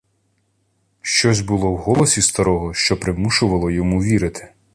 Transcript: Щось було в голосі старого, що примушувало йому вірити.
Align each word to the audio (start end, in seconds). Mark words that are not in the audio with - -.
Щось 1.01 1.41
було 1.41 1.71
в 1.71 1.77
голосі 1.77 2.21
старого, 2.21 2.73
що 2.73 2.99
примушувало 2.99 3.71
йому 3.71 4.03
вірити. 4.03 4.49